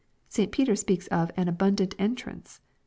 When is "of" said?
1.09-1.29